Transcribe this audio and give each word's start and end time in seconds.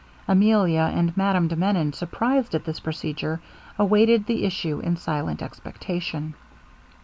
Emilia 0.27 0.91
and 0.95 1.15
Madame 1.15 1.47
de 1.47 1.55
Menon, 1.55 1.93
surprised 1.93 2.55
at 2.55 2.63
this 2.65 2.79
procedure, 2.79 3.39
awaited 3.77 4.25
the 4.25 4.45
issue 4.45 4.79
in 4.79 4.97
silent 4.97 5.43
expectation. 5.43 6.33